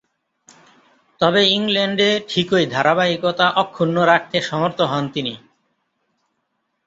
[1.21, 5.33] তবে ইংল্যান্ডে ঠিকই ধারাবাহিকতা অক্ষুণ্ণ রাখতে সমর্থ হন তিনি।